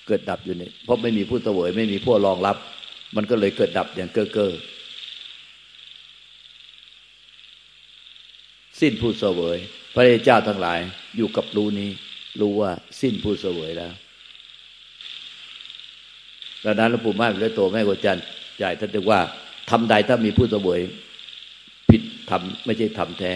[0.08, 2.58] เกิดดับอยู่ในเพราะไม่มีผู้เสวย ไม่มีผู้รองรับ
[3.16, 4.52] มันก็เลยเกิดดับอย่างเก้อเก้อ
[8.82, 9.58] สิ้นผู้เสวย
[9.94, 10.80] พระเจ้าทั้งหลาย
[11.18, 11.90] อยู่กับรู้นี้
[12.40, 13.94] รู้ว่าสิ้นผู้เสวยแล้ว
[16.66, 18.18] ดังนั้นหลวงปู่ม่านพระโตแม่กจัน
[18.58, 19.20] ใหญ่ท่านจะว่า
[19.70, 20.80] ทำใดถ้ามีผู้เสวย
[21.90, 23.32] ผิดทำไม่ใช่ทำแท้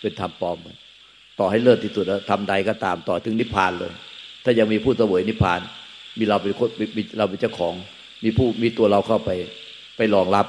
[0.00, 0.56] เป็นทำปลอม
[1.38, 3.92] ต่อให้เลิศที่สุดแล้วทำใดก็ตามต่อถึงนิพพานเลย
[4.44, 5.60] ถ้ายังมีผู้เสวยนิพพาน
[6.18, 6.68] มีเราเป็นคน
[7.18, 7.74] เราเป็นเจ้าของ
[8.24, 9.30] มีผู้มีตัวเราเข้าไป
[9.96, 10.46] ไปรองรับ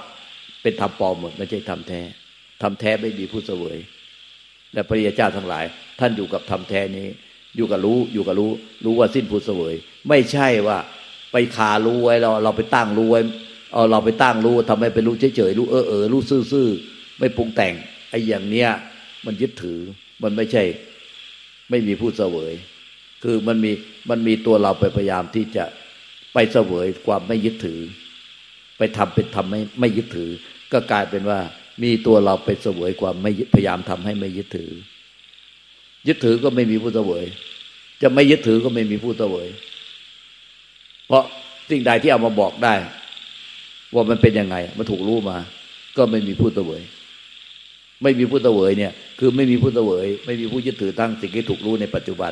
[0.61, 2.01] เป็นธรรมปลอมหมดไม่ใช่ธรรมแท้
[2.61, 3.77] ธรรมแท้ไม่มีผู้เสวย
[4.73, 5.65] และพระริยเจ้าทั้งหลาย
[5.99, 7.07] ท่านอยู่กับธรรมแท้นี้
[7.55, 8.51] อยู่กับรู้อยู่กับรู้
[8.85, 9.75] รู้ว่าสิ้นผู้เสวย
[10.09, 10.77] ไม่ใช่ว่า
[11.32, 13.22] ไปคารู้ไว้เราเราไปตั้งรู้ไว้
[13.74, 17.74] เอาเราไปตั้งรู้ทำให้เป็นรู้เฉยๆรู้เออเออรู้ซื่อๆไม่ปรุงแต่ง
[18.10, 18.70] ไอ้อย่างเนี้ย
[19.26, 19.80] มันยึดถือ
[20.24, 20.63] มันไม่ใช่
[21.70, 22.54] ไม่มีผู้เสวย
[23.24, 23.72] คือมันมี
[24.10, 25.65] มันมีตัวเราไปพยายามที่จะ
[26.34, 27.80] ไปเสวยความไม่ยึดถือ
[28.78, 30.30] ไปทำเป็นทำไม่ไม่ยึดถือ
[30.74, 31.39] ก็กลายเป็นว่า
[31.84, 34.72] มีตัวเราไปเสวยความไม่พยายามทำให้ไม่ยึดถือ
[36.08, 37.26] ยึดถือก็ไม่มีผู้เสวย
[38.02, 39.48] จะไม่ยึดถือก็ไม่มีผู้เสวย
[41.12, 41.28] เพราะ
[41.71, 42.74] สิ่งใดที่เอามาบอกได้
[43.93, 45.38] ว่ามันเป็นยังไงมันถูกรู้มา
[45.97, 46.82] ก็ไม่มีผู้เสวย
[48.04, 52.32] ไม่มีผู้เสวยเนี่ย คือไม่มีผู้เสวย ไม่มีผู้ยึดถือตั้งสิ่งที่ถูกรู้ในปัจจุบัน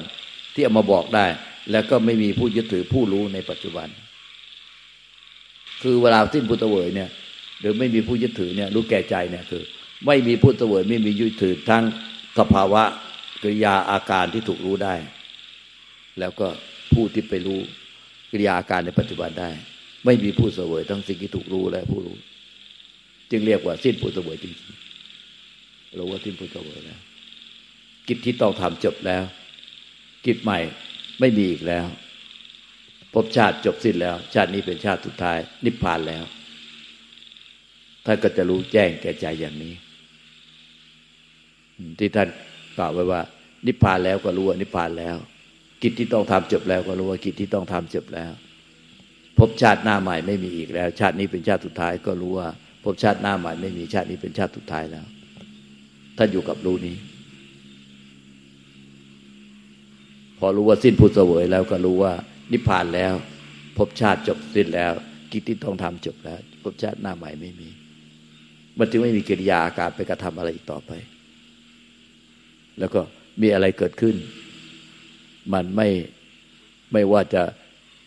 [0.53, 1.25] ที่เอามาบอกได้
[1.71, 3.87] แล้วก็ไม่มีผู้ยึดถือผู้รู้ในปัจจุบัน
[5.81, 7.09] คือเวลาสิ้นผู้เสวยเนี่ย
[7.59, 9.63] หรือไม่มีผู้ยึดถือเนี่ยรู้แก่ใจเนี่ยคือ
[10.05, 11.83] ไม่มีผู้เสวยไม่มียึดถือทั้ง
[12.39, 12.83] สภาวะ
[13.41, 14.95] กิริยาอาการที่ถูกรู้ได้
[16.19, 16.47] แล้วก็
[16.93, 17.59] ผู้ที่ไปรู้
[18.31, 19.49] กิริยาการในปัจจุบันได้
[20.05, 22.17] ไม่มีผู้เสวยทั้งสิ่งที่ถูกรู้และผู้รู้
[23.31, 24.89] จึงเรียกว่าสิ้นผู้เสวยจริงๆ
[25.95, 26.99] เรู้ว่าทิ้งพุทธเวยแล้ว
[28.07, 29.23] กิจที่ต้องทำจบแล้ว
[30.25, 30.59] กิจใหม่
[31.19, 31.85] ไม่มีอีกแล้ว
[33.13, 36.23] พบชาติจบสิ้นแล้ว ชาตินี้เป็นชาติสุดท้าย นิพพานแล้ว
[38.05, 39.73] ท่านก็จะรู้แจ้งแก่ใจอย่างนี้
[41.99, 42.27] ที่ท่าน
[42.77, 43.21] กล่าวไว้ว่า
[43.67, 45.17] นิพพานแล้วก็รู้ว่านิพพานแล้ว
[45.81, 48.31] กิจที่ต้องทำจบแล้วก็รู้ว่ากิจที่ต้องทำจบแล้ว
[49.39, 52.47] พบชาติหน้าใหม่ไม่มีอีกแล้ว ชาตินี้เป็นชาติสุดท้ายก็รู้ว่า
[52.83, 55.05] พบชาติหน้าใหม่ไม่มีชาตินี้เป็นชาติสุดท้ายแล้ว
[56.17, 56.97] ท่านอยู่กับรู้นี้
[60.39, 62.13] พอรู้ว่าสิ้นพุทธเสวยแล้วก็รู้ว่า
[62.51, 63.13] นิพพานแล้ว
[63.77, 64.91] ภพชาติจบสิ้นแล้ว
[65.31, 67.69] กิจที่ต้องทำจบแล้วภพชาติหน้าใหม่ไม่มี
[68.79, 70.91] มันจึงไม่มีกิริยาอาการไปกระทำอะไรอีกต่อไป
[72.79, 73.01] แล้วก็
[73.41, 74.15] มีอะไรเกิดขึ้น
[75.53, 75.87] มันไม่
[76.93, 77.43] ไม่ว่าจะ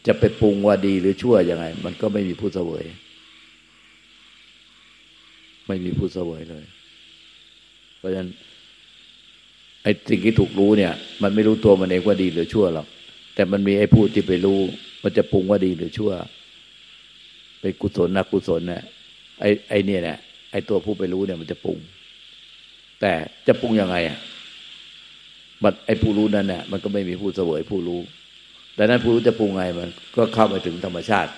[0.07, 2.85] จะไปปรุงว่าดีหรือชั่วยังไง มันก็ไม่มีผู้เสวย
[5.67, 6.65] ไม่มีผู้เสวยเลย
[7.99, 8.29] เพราะฉะนั้น
[9.83, 12.87] ไอ้สิ่งที่ถูกรู้เนี่ย มันไม่รู้ตัวมันเองว่าดีหรือชั่วหรอก
[13.35, 14.61] แต่มันมีไอ้ผู้ที่ไปรู้
[15.03, 16.13] มันจะปรุงว่าดีหรือชั่ว
[17.61, 18.83] ไปกุศลนักกุศลเนี่ย
[19.41, 20.19] ไอ้ไอ้เนี่ยเนี่ย
[20.53, 21.79] ไอ้ตัวผู้ไปรู้เนี่ยมันจะปรุง
[23.01, 23.13] แต่
[23.47, 24.19] จะปรุงยังไงอะ
[25.63, 28.01] มันไอ้ผู้รู้นั่นเนี่ยมันก็ไม่มีผู้เสวยผู้รู้
[28.75, 31.31] แต่นั้นผู้รู้จะปรุงไงมันก็เข้าไปถึงธรรมชาติ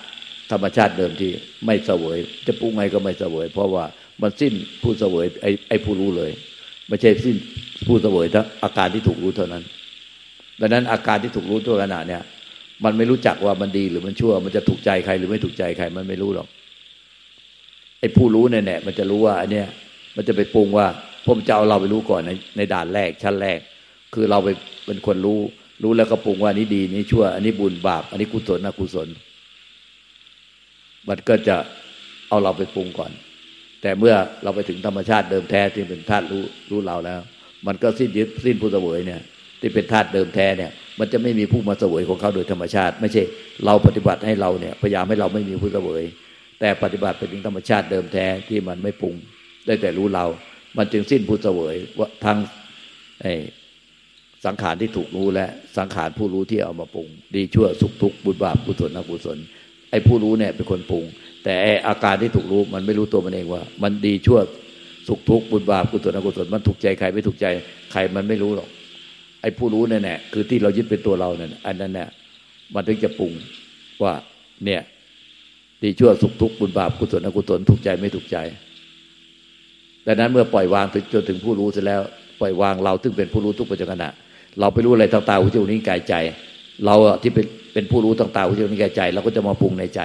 [0.51, 1.31] ธรรมชาติเดิมที่
[1.65, 3.85] ไม่เสวย จะปรุงไงก็ไม่เสวย เพราะว่า
[4.21, 6.31] มันสิ้นผู้เสวยไอ้ไอ้ผู้รู้เลย
[6.89, 7.35] ไม่ใช่สิ้น
[7.87, 9.63] ผู้เสวยถ้าอาการที่ถูกรู้เท่านั้น
[10.61, 12.21] ดังนั้นอาการที่ถูกรู้ตัวขณะเนี่ย
[12.85, 16.47] มันไม่รู้จักว่ามันดีหรือมันชั่ว มันจะถูกใจใครหรือไม่ถูกใจใครมันไม่รู้หรอก
[17.99, 19.67] ไอ้ผู้รู้เนี่ยมันจะรู้ว่าอันเนี้ย
[20.15, 20.87] มันจะไปปรุงว่า
[21.27, 23.59] ผมจะเอาเราไปรู้ก่อนในในด่านแรกชั้นแรก
[24.15, 24.49] คือเราไป
[24.85, 25.39] เป็นคนรู้
[25.83, 29.07] รู้แล้วก็ปรุงว่านี้ดีนี้ชั่ว อันนี้บุญบาป อันนี้กุศลอกุศล
[31.09, 31.55] มันก็จะ
[32.29, 33.11] เอาเราไปปรุงก่อน
[33.81, 37.21] แต่เมื่อเราไปถึงธรรมชาติเดิมแท้ที่เป็นธาตุรู้รู้เราแล้ว
[37.67, 39.21] มันก็สิ้นยึดสิ้นผู้เสวยเนี่ย
[39.61, 43.23] ที่เป็นธาตุเดิมแท้เนี่ย มันจะไม่มีผู้มาเสวยของเขาโดยธรรมชาติ ไม่ใช่
[43.65, 46.03] เราปฏิบัติให้เราเนี่ยพยายามให้เราไม่มีผู้เสวย
[46.59, 49.15] แต่ปฏิบัติไปถึงธรรมชาติเดิมแท้ที่มันไม่ปรุง
[49.65, 50.25] ได้แต่รู้เรา
[50.77, 52.37] มันจึงสิ้นผู้เสวยว่าทาง
[53.21, 55.45] ไสังขารที่ถูกรู้และ
[55.77, 59.37] สังขารผู้รู้ที่เอามาปรุง ดีชั่วสุขทุกข์บุญบาปกุศลอกุศล
[59.91, 61.03] ไอ้ผู้รู้เนี่ยเป็นคนปรุง
[61.43, 61.53] แต่
[61.87, 64.39] อาการที่ถูกรู้มันไม่รู้ตัวมันเองว่า มันดีชั่ว
[65.07, 67.45] สุขทุกข์บุญบาปกุศลอกุศลมันถูกใจใครไม่ถูกใจ
[67.91, 68.69] ใครมันไม่รู้หรอก
[69.41, 72.07] ไอ้ผู้รู้เนี่ยแน่คือที่เรายึดเป็นตัวเราเนี่ยอันนั้นเนี่ย
[72.73, 73.31] มันถึงจะปรุง
[74.03, 74.13] ว่า
[74.65, 74.81] เนี่ย
[75.83, 78.37] ดีชั่วสุขทุกข์บุญบาปกุศลอกุศลถูกใจไม่ถูกใจ
[80.07, 82.01] ดังนั้นเมื่อปล่อยวางจนถึงผู้รู้เสร็จแล้ว
[82.41, 83.97] ปล่อยวางเราซึ่งเป็นผู้รู้ทุกปัจจุบัน
[84.59, 86.13] เราไปรู้อะไรต่างๆหูจมูกนิ้วกายใจ
[86.85, 90.01] เราที่เป็นเป็นผู้รู้ต่างๆหูจมูกนิ้วกายใจ เราก็จะมาปรุงในใจ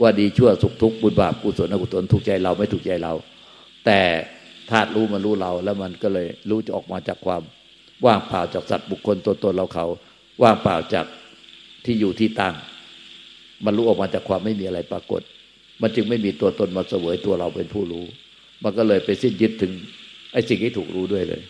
[0.00, 3.12] ว่าดีชั่วสุขทุกข์บุญบาปกุศลอกุศลถูกใจเราไม่ถูกใจเรา
[3.86, 4.00] แต่
[4.70, 7.42] ธาตุรู้มันรู้เราแล้วมันก็เลยรู้จะออกมาจากความ
[8.06, 9.86] ว่างเปล่าจากสัตว์บุคคลตัวตนเราเขา
[10.42, 11.06] ว่างเปล่าจาก
[11.84, 12.54] ที่อยู่ที่ตั้ง
[13.64, 15.22] มันรู้ออกมาจากความไม่มีอะไรปรากฏ
[15.82, 18.04] มันจึงไม่มีตัวตนมาเสวยตัวเราเป็นผู้รู้
[18.64, 19.72] มันก็เลยไปสิ้นยึดถึง
[20.32, 21.42] ไอ้สิ่งที่ถูกรู้ด้วยเลย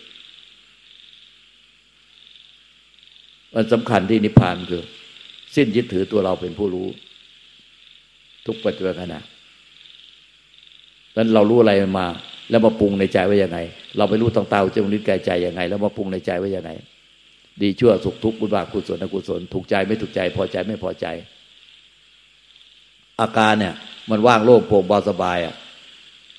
[3.55, 4.83] มันสำคัญที่นิพพานคือ
[5.55, 6.87] สิ้นยึดถือตัวเราเป็นผู้รู้
[8.45, 9.19] ทุกปัจจุบันขณะ
[11.15, 12.07] นั้นเรารู้อะไรมา
[12.49, 13.59] แล้วมาปรุงในใจไว่ายังไง
[13.97, 16.71] เราไปรู้ต่างตาจมูกลิ้นกายใจยังไง แล้วมาปรุงในใจไว่ายังไง
[17.61, 21.05] ดีชั่วสุขทุกข์บุญบาปกุศลอกุศลถูกใจไม่ถูกใจ พอใจไม่พอใจ
[23.21, 23.75] อาการเนี่ย
[24.09, 25.55] มันว่างโล่งโปร่งเบาสบายอะ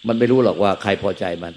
[0.07, 1.53] มันไม่รู้หรอกว่าใครพอใจมัน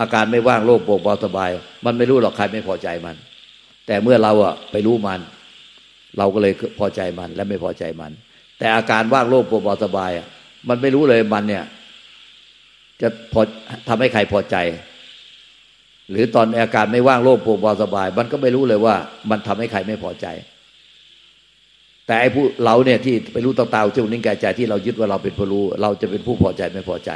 [0.00, 1.50] อาการไม่ว่างโล่งโปร่งเบาสบาย
[1.84, 3.16] มันไม่รู้หรอกใครไม่พอใจมัน
[3.86, 5.20] แต่เมื่อเราอะไปรู้มัน
[6.18, 8.12] เราก็เลยพอใจมันและไม่พอใจมัน
[8.58, 10.26] แต่อาการว่างโล่งโปร่งสบายอะ
[10.68, 11.64] มันไม่รู้เลยมันเนี่ย
[13.00, 13.40] จะพอ
[13.88, 14.56] ทำให้ใครพอใจ
[16.10, 18.94] หรือตอนอาการไม่ว่างโล่งโปร่งสบาย มันก็ไม่รู้เลยว่า
[19.30, 20.26] มันทำให้ใครไม่พอใจ
[22.06, 27.10] แต่ไอ้ผู้เราเนี่ยที่ไปรู้ต่างๆเจ้านิ่งกายใจที่เรายึดว่าเราเป็นผู้รู้ เราจะเป็นผู้พอใจไม่พอใจ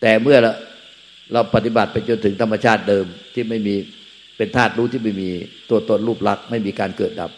[0.00, 0.36] แต่เมื่อ
[1.32, 3.76] เราปฏิบัติไปจนถึงธรรมชาติเดิมที่ไม่มี
[4.36, 5.30] เป็นธาตุรู้ที่ไม่มี
[5.70, 7.30] ตัวตนรูปลักษณ์ไม่มีการเกิดดับ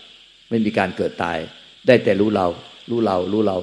[0.50, 1.38] ไม่มีการเกิดตาย
[1.86, 2.46] ได้แต่รู้เรา
[2.90, 3.56] รู้เรารู้เรา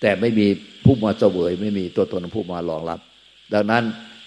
[0.00, 0.46] แต่ไม่มี
[0.84, 3.00] ผู้มาเสวย ไม่มีตัวตนผู้มารองรับ
[3.54, 3.82] ดังนั้น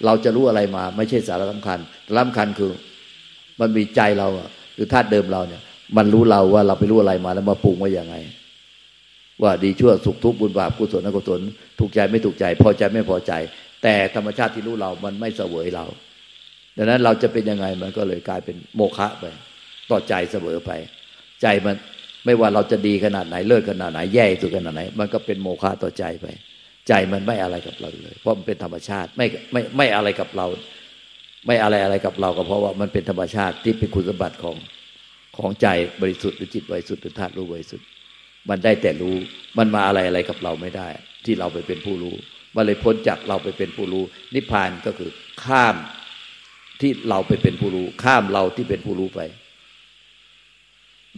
[0.05, 1.79] เราจะรู้อะไรมาไม่ใช่สาระสำคัญ
[2.17, 2.71] สำคัญคือ
[3.59, 4.27] มันมีใจเรา
[4.75, 5.61] หรือธาตุเดิมเราเนี่ย
[5.97, 8.15] มันรู้เราว่าเราไปรู้อะไรมาแล้วมาปรุงว่าอย่างไง
[9.41, 11.41] ว่าดีชั่วสุขทุกข์บุญบาปกุศลอกุศล
[11.79, 13.33] ถูกใจไม่ถูกใจ พอใจไม่พอใจ
[13.83, 15.85] แต่ธรรมชาติที่รู้เรา มันไม่เสวยเรา
[16.81, 19.23] ดังนั้นเราจะเป็นยังไงมันก็เลยกลายเป็นโมฆะไป
[19.91, 20.71] ต่อใจเสมอไป
[21.41, 21.75] ใจมัน
[22.25, 26.25] ไม่ว่าเราจะดีขนาดไหนเลิศขนาดไหนแย่สุดขนาดไหน มันก็เป็นโมฆะต่อใจไป
[26.87, 30.47] ใจมันไม่อะไรกับเราเลย เพราะมันเป็นธรรมชาติไม่ไม่ไม่อะไรกับเรา
[31.47, 34.55] ไม่อะไรอะไรกับเราก็เพราะว่ามันเป็นธรรมชาติที่เป็นคุณสมบัติของ
[35.37, 35.67] ของใจ
[36.01, 37.85] บริสุทธิ์หรือจิตบริสุทธิ์หรือธาตุรู้บริสุทธิ์
[38.49, 39.15] มันได้แต่รู้
[39.57, 40.87] มันมาอะไรอะไรกับเราไม่ได้
[41.25, 42.15] ที่เราไปเป็นผู้รู้
[42.55, 45.09] มันเลยพ้นจากเราไปเป็นผู้รู้ นิพพานก็คือ
[45.43, 45.75] ข้าม
[46.81, 49.19] ที่เราไปเป็นผู้รู้ ข้ามเราที่เป็นผู้รู้ไป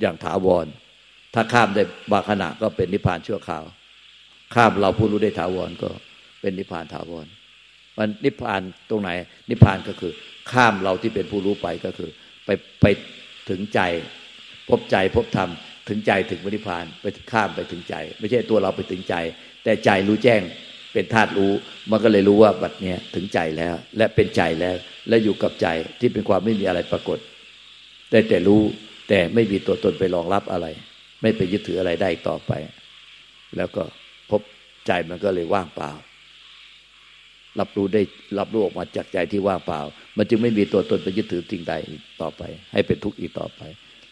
[0.01, 0.65] อย่างถาวร
[1.33, 3.63] ถ้าข้ามได้บางขณะก็เป็นนิพพานชั่วคราว
[4.55, 5.89] ข้ามเราผู้รู้ได้ถาวรก็
[6.41, 7.25] เป็นนิพพานถาวร
[7.97, 9.09] มันนิพพานตรงไหน
[9.49, 10.13] นิพพานก็คือ
[10.51, 12.09] ข้ามเราที่เป็นผู้รู้ไปก็คือ
[12.45, 12.49] ไป
[12.81, 12.85] ไป
[13.49, 13.79] ถึงใจ
[14.69, 15.49] พบใจพบธรรม
[15.89, 19.15] ถึงใจถึงนิพพานไปข้ามไปถึงใจ ไม่ใช่ตัวเราไปถึงใจ
[19.63, 20.41] แต่ใจรู้แจ้ง
[20.93, 21.51] เป็นธาตุรู้
[21.91, 24.75] มันก็เลยรู้ว่าบัดเนี้ยถึงใจแล้ว และเป็นใจแล้ว
[25.09, 25.67] และอยู่กับใจ
[25.99, 27.19] ที่เป็นความไม่มีอะไรปรากฏ
[28.09, 28.61] แต่แต่รู้
[29.09, 30.67] แต่ไม่มีตัวตนไปรองรับอะไร
[31.21, 32.51] ไม่ไปยึดถืออะไรได้ต่อไป
[33.57, 33.83] แล้วก็
[34.29, 34.41] พบ
[34.87, 35.91] ใจมันก็เลยว่างเปล่า
[37.59, 38.01] รับรู้ได้
[38.39, 39.79] รับรู้ออกมาจากใจที่ว่างเปล่า
[40.17, 41.73] มันจึงไม่มีตัวตนไปยึดถือสิ่งใด
[42.21, 42.41] ต่อไป
[42.73, 43.61] ให้เป็นทุกข์อีกต่อไป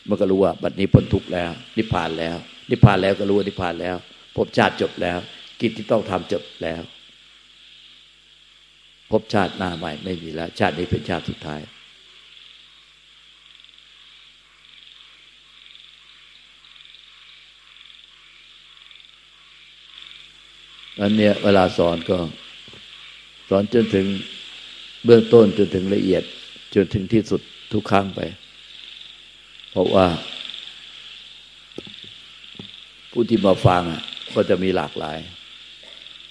[0.10, 2.38] มันก็รู้ว่าบัดนี้พ้นทุกข์แล้ว นิพพานแล้ว
[2.70, 3.96] นิพพานแล้วก็รู้ว่านิพพานแล้ว
[4.36, 5.20] พบชาติจบแล้ว
[5.62, 6.82] กิจที่ต้องทำจบแล้ว
[9.12, 11.62] พบชาติหน้าใหม่ไม่มีแล้ว ชาตินี้เป็นชาติสุดท้าย
[21.02, 22.18] อันเนี้ยเวลาสอนก็
[23.50, 24.06] สอนจนถึง
[25.06, 26.24] เบื้องต้นจนถึงละเอียด
[26.76, 27.42] จนถึงที่สุด
[27.74, 28.20] ทุกครั้งไป
[29.72, 30.08] เพราะว่า
[33.12, 33.82] ผู้ที่มาฟัง
[34.34, 35.18] ก็จะมีหลากหลาย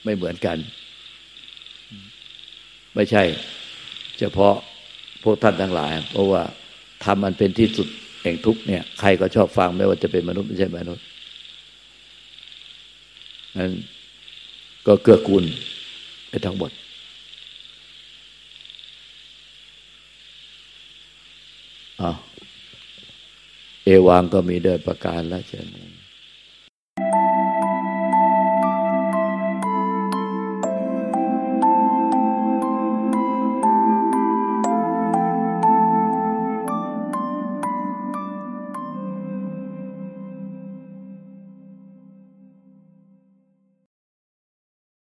[0.04, 0.58] ไม่เหมือนกัน
[2.94, 3.22] ไม่ใช่
[4.18, 4.54] เฉพาะ
[5.24, 6.42] พวกท่านทั้งหลาย เพราะว่า
[7.04, 7.88] ทำมันเป็นที่สุด
[8.22, 11.04] แห่งทุกเนี่ย ใครก็ชอบฟังไม่ว่าจะเป็นมนุษย์ไม่ใช่มนุษย์
[13.58, 13.72] นั้น
[14.86, 15.44] ก็เกื้อกูล
[16.28, 16.70] ไปทั้งหมด
[22.02, 22.04] อ
[23.84, 25.87] เอวังก็มีเดินประการแล้วเช่นนี้